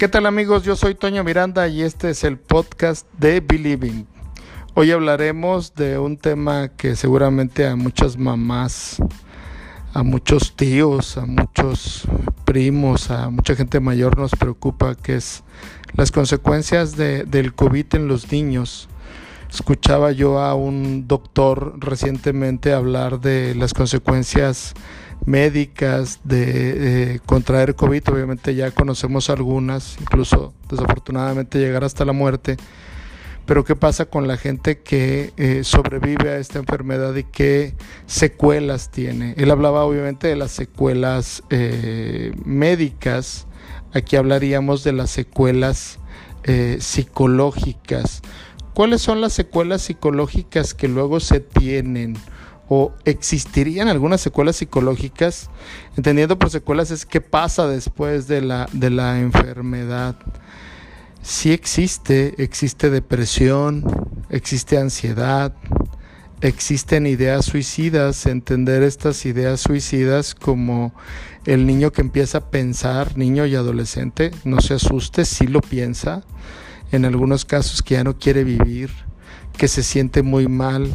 ¿Qué 0.00 0.08
tal 0.08 0.24
amigos? 0.24 0.62
Yo 0.62 0.76
soy 0.76 0.94
Toño 0.94 1.22
Miranda 1.24 1.68
y 1.68 1.82
este 1.82 2.08
es 2.08 2.24
el 2.24 2.38
podcast 2.38 3.06
de 3.18 3.40
Believing. 3.40 4.06
Hoy 4.72 4.92
hablaremos 4.92 5.74
de 5.74 5.98
un 5.98 6.16
tema 6.16 6.68
que 6.68 6.96
seguramente 6.96 7.66
a 7.66 7.76
muchas 7.76 8.16
mamás, 8.16 8.96
a 9.92 10.02
muchos 10.02 10.56
tíos, 10.56 11.18
a 11.18 11.26
muchos 11.26 12.08
primos, 12.46 13.10
a 13.10 13.28
mucha 13.28 13.54
gente 13.54 13.78
mayor 13.78 14.16
nos 14.16 14.30
preocupa, 14.30 14.94
que 14.94 15.16
es 15.16 15.42
las 15.92 16.10
consecuencias 16.10 16.96
de, 16.96 17.24
del 17.24 17.52
COVID 17.52 17.94
en 17.94 18.08
los 18.08 18.32
niños. 18.32 18.88
Escuchaba 19.52 20.12
yo 20.12 20.38
a 20.38 20.54
un 20.54 21.08
doctor 21.08 21.74
recientemente 21.78 22.72
hablar 22.72 23.20
de 23.20 23.54
las 23.54 23.74
consecuencias 23.74 24.72
médicas 25.26 26.20
de 26.24 27.14
eh, 27.14 27.20
contraer 27.26 27.74
COVID. 27.74 28.08
Obviamente 28.10 28.54
ya 28.54 28.70
conocemos 28.70 29.30
algunas, 29.30 29.96
incluso 30.00 30.54
desafortunadamente 30.68 31.58
llegar 31.58 31.84
hasta 31.84 32.04
la 32.04 32.12
muerte. 32.12 32.56
Pero 33.46 33.64
¿qué 33.64 33.74
pasa 33.74 34.06
con 34.06 34.28
la 34.28 34.36
gente 34.36 34.78
que 34.78 35.32
eh, 35.36 35.64
sobrevive 35.64 36.30
a 36.30 36.38
esta 36.38 36.58
enfermedad 36.58 37.14
y 37.16 37.24
qué 37.24 37.74
secuelas 38.06 38.90
tiene? 38.90 39.34
Él 39.36 39.50
hablaba 39.50 39.84
obviamente 39.84 40.28
de 40.28 40.36
las 40.36 40.52
secuelas 40.52 41.42
eh, 41.50 42.32
médicas. 42.44 43.46
Aquí 43.92 44.16
hablaríamos 44.16 44.84
de 44.84 44.92
las 44.92 45.10
secuelas 45.10 45.98
psicológicas 46.78 48.22
¿Cuáles 48.74 49.02
son 49.02 49.20
las 49.20 49.32
secuelas 49.32 49.82
psicológicas 49.82 50.74
que 50.74 50.88
luego 50.88 51.20
se 51.20 51.40
tienen? 51.40 52.16
¿O 52.72 52.92
existirían 53.04 53.88
algunas 53.88 54.20
secuelas 54.20 54.54
psicológicas? 54.54 55.50
Entendiendo 55.96 56.38
por 56.38 56.50
secuelas 56.50 56.92
es 56.92 57.04
qué 57.04 57.20
pasa 57.20 57.66
después 57.66 58.28
de 58.28 58.42
la, 58.42 58.68
de 58.72 58.90
la 58.90 59.18
enfermedad. 59.18 60.14
Sí 61.20 61.50
existe, 61.50 62.40
existe 62.40 62.88
depresión, 62.88 63.84
existe 64.28 64.78
ansiedad, 64.78 65.52
existen 66.42 67.08
ideas 67.08 67.44
suicidas, 67.44 68.24
entender 68.26 68.84
estas 68.84 69.26
ideas 69.26 69.58
suicidas 69.58 70.36
como 70.36 70.94
el 71.46 71.66
niño 71.66 71.90
que 71.90 72.02
empieza 72.02 72.38
a 72.38 72.50
pensar, 72.50 73.18
niño 73.18 73.46
y 73.46 73.56
adolescente, 73.56 74.30
no 74.44 74.60
se 74.60 74.74
asuste, 74.74 75.24
sí 75.24 75.48
lo 75.48 75.60
piensa, 75.60 76.22
en 76.92 77.04
algunos 77.04 77.44
casos 77.44 77.82
que 77.82 77.94
ya 77.94 78.04
no 78.04 78.16
quiere 78.16 78.44
vivir, 78.44 78.90
que 79.58 79.66
se 79.66 79.82
siente 79.82 80.22
muy 80.22 80.46
mal, 80.46 80.94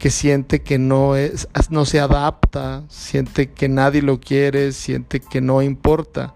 que 0.00 0.10
siente 0.10 0.62
que 0.62 0.78
no 0.78 1.14
es 1.14 1.46
no 1.68 1.84
se 1.84 2.00
adapta, 2.00 2.84
siente 2.88 3.50
que 3.50 3.68
nadie 3.68 4.00
lo 4.00 4.18
quiere, 4.18 4.72
siente 4.72 5.20
que 5.20 5.42
no 5.42 5.60
importa. 5.60 6.34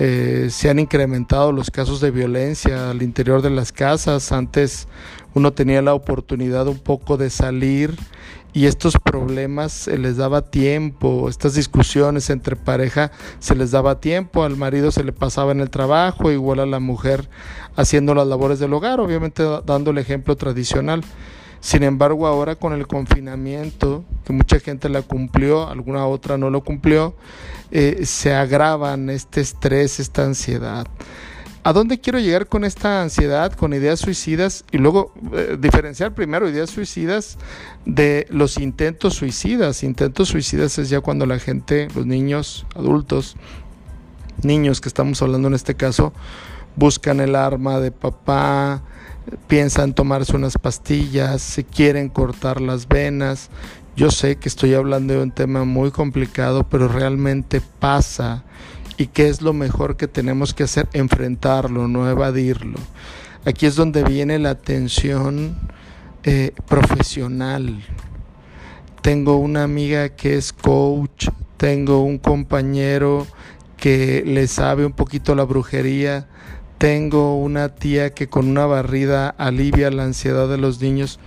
Eh, 0.00 0.48
se 0.50 0.68
han 0.68 0.80
incrementado 0.80 1.52
los 1.52 1.70
casos 1.70 2.00
de 2.00 2.10
violencia 2.10 2.90
al 2.90 3.02
interior 3.02 3.40
de 3.40 3.50
las 3.50 3.70
casas. 3.70 4.32
Antes 4.32 4.88
uno 5.32 5.52
tenía 5.52 5.80
la 5.80 5.94
oportunidad 5.94 6.66
un 6.66 6.80
poco 6.80 7.16
de 7.16 7.30
salir 7.30 7.96
y 8.52 8.66
estos 8.66 8.94
problemas 8.96 9.72
se 9.72 9.96
les 9.96 10.16
daba 10.16 10.42
tiempo, 10.42 11.28
estas 11.28 11.54
discusiones 11.54 12.30
entre 12.30 12.56
pareja 12.56 13.12
se 13.38 13.54
les 13.54 13.70
daba 13.70 14.00
tiempo, 14.00 14.42
al 14.42 14.56
marido 14.56 14.90
se 14.90 15.04
le 15.04 15.12
pasaba 15.12 15.52
en 15.52 15.60
el 15.60 15.70
trabajo, 15.70 16.32
igual 16.32 16.58
a 16.58 16.66
la 16.66 16.80
mujer 16.80 17.28
haciendo 17.76 18.16
las 18.16 18.26
labores 18.26 18.58
del 18.58 18.72
hogar, 18.72 18.98
obviamente 18.98 19.44
dando 19.64 19.92
el 19.92 19.98
ejemplo 19.98 20.34
tradicional. 20.34 21.04
Sin 21.60 21.82
embargo, 21.82 22.26
ahora 22.26 22.56
con 22.56 22.72
el 22.72 22.86
confinamiento, 22.86 24.04
que 24.24 24.32
mucha 24.32 24.60
gente 24.60 24.88
la 24.88 25.02
cumplió, 25.02 25.68
alguna 25.68 26.06
otra 26.06 26.38
no 26.38 26.50
lo 26.50 26.62
cumplió, 26.62 27.14
eh, 27.70 28.02
se 28.04 28.34
agravan 28.34 29.10
este 29.10 29.40
estrés, 29.40 30.00
esta 30.00 30.24
ansiedad. 30.24 30.86
¿A 31.64 31.72
dónde 31.72 32.00
quiero 32.00 32.18
llegar 32.18 32.46
con 32.46 32.64
esta 32.64 33.02
ansiedad, 33.02 33.52
con 33.52 33.74
ideas 33.74 33.98
suicidas? 33.98 34.64
Y 34.70 34.78
luego 34.78 35.12
eh, 35.34 35.58
diferenciar 35.60 36.14
primero 36.14 36.48
ideas 36.48 36.70
suicidas 36.70 37.36
de 37.84 38.26
los 38.30 38.58
intentos 38.58 39.14
suicidas. 39.14 39.82
Intentos 39.82 40.28
suicidas 40.28 40.78
es 40.78 40.88
ya 40.88 41.00
cuando 41.00 41.26
la 41.26 41.38
gente, 41.38 41.88
los 41.94 42.06
niños, 42.06 42.64
adultos, 42.74 43.36
niños 44.42 44.80
que 44.80 44.88
estamos 44.88 45.20
hablando 45.20 45.48
en 45.48 45.54
este 45.54 45.74
caso, 45.74 46.12
buscan 46.78 47.18
el 47.18 47.34
arma 47.34 47.80
de 47.80 47.90
papá, 47.90 48.82
piensan 49.48 49.94
tomarse 49.94 50.36
unas 50.36 50.56
pastillas, 50.56 51.42
se 51.42 51.64
quieren 51.64 52.08
cortar 52.08 52.60
las 52.60 52.86
venas. 52.86 53.50
Yo 53.96 54.12
sé 54.12 54.36
que 54.36 54.48
estoy 54.48 54.74
hablando 54.74 55.14
de 55.14 55.22
un 55.22 55.32
tema 55.32 55.64
muy 55.64 55.90
complicado, 55.90 56.68
pero 56.68 56.86
realmente 56.86 57.60
pasa 57.80 58.44
y 58.96 59.08
qué 59.08 59.28
es 59.28 59.42
lo 59.42 59.52
mejor 59.52 59.96
que 59.96 60.06
tenemos 60.06 60.54
que 60.54 60.62
hacer, 60.62 60.88
enfrentarlo, 60.92 61.88
no 61.88 62.08
evadirlo. 62.08 62.78
Aquí 63.44 63.66
es 63.66 63.74
donde 63.74 64.04
viene 64.04 64.38
la 64.38 64.50
atención 64.50 65.56
eh, 66.22 66.52
profesional. 66.68 67.82
Tengo 69.02 69.36
una 69.36 69.64
amiga 69.64 70.10
que 70.10 70.36
es 70.36 70.52
coach, 70.52 71.28
tengo 71.56 72.02
un 72.02 72.18
compañero 72.18 73.26
que 73.76 74.22
le 74.26 74.46
sabe 74.46 74.84
un 74.84 74.92
poquito 74.92 75.34
la 75.34 75.44
brujería, 75.44 76.28
tengo 76.78 77.36
una 77.36 77.70
tía 77.70 78.14
que 78.14 78.28
con 78.28 78.48
una 78.48 78.64
barrida 78.66 79.28
alivia 79.30 79.90
la 79.90 80.04
ansiedad 80.04 80.48
de 80.48 80.58
los 80.58 80.80
niños. 80.80 81.18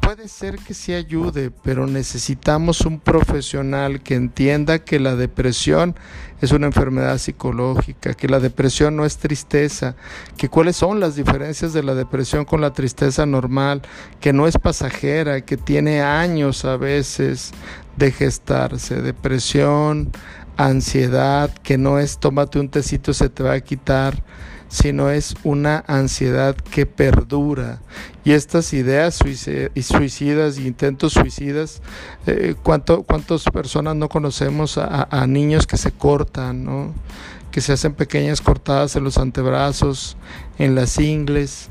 Puede 0.00 0.28
ser 0.28 0.58
que 0.58 0.74
sí 0.74 0.94
ayude, 0.94 1.52
pero 1.62 1.86
necesitamos 1.86 2.80
un 2.80 2.98
profesional 2.98 4.02
que 4.02 4.14
entienda 4.14 4.80
que 4.80 4.98
la 4.98 5.14
depresión 5.14 5.94
es 6.40 6.50
una 6.50 6.66
enfermedad 6.66 7.18
psicológica, 7.18 8.14
que 8.14 8.26
la 8.28 8.40
depresión 8.40 8.96
no 8.96 9.04
es 9.04 9.18
tristeza, 9.18 9.94
que 10.36 10.48
cuáles 10.48 10.76
son 10.76 10.98
las 10.98 11.14
diferencias 11.14 11.72
de 11.72 11.84
la 11.84 11.94
depresión 11.94 12.44
con 12.44 12.60
la 12.60 12.72
tristeza 12.72 13.26
normal, 13.26 13.82
que 14.20 14.32
no 14.32 14.48
es 14.48 14.58
pasajera, 14.58 15.42
que 15.42 15.56
tiene 15.56 16.02
años 16.02 16.64
a 16.64 16.76
veces 16.76 17.52
de 17.96 18.10
gestarse, 18.10 19.02
depresión, 19.02 20.10
ansiedad, 20.66 21.50
que 21.62 21.78
no 21.78 21.98
es 21.98 22.18
tómate 22.18 22.58
un 22.58 22.68
tecito 22.68 23.12
se 23.14 23.28
te 23.28 23.42
va 23.42 23.52
a 23.54 23.60
quitar 23.60 24.22
sino 24.72 25.10
es 25.10 25.34
una 25.44 25.84
ansiedad 25.86 26.56
que 26.56 26.86
perdura. 26.86 27.80
Y 28.24 28.32
estas 28.32 28.72
ideas 28.72 29.14
suicidas 29.16 30.58
y 30.58 30.66
intentos 30.66 31.12
suicidas, 31.12 31.82
eh, 32.26 32.54
¿cuántas 32.62 33.44
personas 33.52 33.96
no 33.96 34.08
conocemos 34.08 34.78
a, 34.78 35.26
niños 35.26 35.66
que 35.66 35.76
se 35.76 35.92
cortan, 35.92 36.94
que 37.50 37.60
se 37.60 37.74
hacen 37.74 37.92
pequeñas 37.92 38.40
cortadas 38.40 38.96
en 38.96 39.04
los 39.04 39.18
antebrazos, 39.18 40.16
en 40.58 40.74
las 40.74 40.98
ingles? 40.98 41.68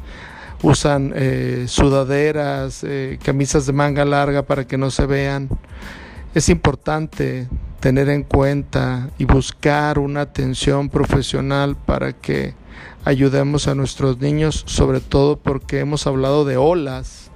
usan 0.64 1.12
eh, 1.16 1.66
sudaderas, 1.68 2.84
eh, 2.84 3.18
camisas 3.24 3.66
de 3.66 3.74
manga 3.74 4.06
larga 4.06 4.44
para 4.44 4.68
que 4.68 4.78
no 4.78 4.92
se 4.92 5.08
vean. 5.08 5.50
Es 6.36 6.50
importante 6.50 7.48
tener 7.82 8.10
en 8.10 8.24
cuenta 8.24 9.10
y 9.18 9.26
buscar 9.26 9.98
una 10.00 10.22
atención 10.22 10.88
profesional 10.90 11.76
para 11.76 12.14
que 12.14 12.54
ayudemos 13.04 13.68
a 13.68 13.76
nuestros 13.76 14.20
niños, 14.20 14.64
sobre 14.68 15.02
todo 15.02 15.38
porque 15.38 15.80
hemos 15.80 16.06
hablado 16.06 16.46
de 16.46 16.58
olas, 16.58 17.32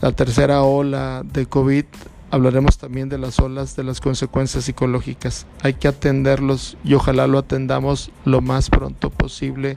la 0.00 0.12
tercera 0.12 0.62
ola 0.62 1.24
de 1.24 1.46
COVID, 1.46 1.84
hablaremos 2.30 2.78
también 2.78 3.08
de 3.08 3.18
las 3.18 3.40
olas, 3.40 3.74
de 3.74 3.82
las 3.82 4.00
consecuencias 4.00 4.64
psicológicas. 4.64 5.44
Hay 5.62 5.74
que 5.74 5.88
atenderlos 5.88 6.76
y 6.84 6.94
ojalá 6.94 7.26
lo 7.26 7.38
atendamos 7.38 8.12
lo 8.24 8.40
más 8.40 8.70
pronto 8.70 9.10
posible 9.10 9.74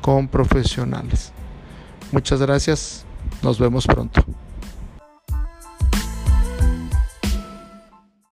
con 0.00 0.26
profesionales. 0.26 1.30
Muchas 2.10 2.40
gracias, 2.40 3.04
nos 3.40 3.60
vemos 3.60 3.86
pronto. 3.86 4.24